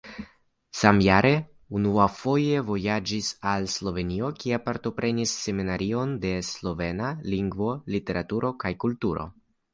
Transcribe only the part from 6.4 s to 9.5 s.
slovena lingvo, literaturo kaj kulturo.